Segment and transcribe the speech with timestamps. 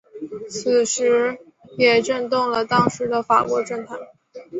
[0.49, 1.37] 此事
[1.77, 3.99] 也震动了当时的法国政坛。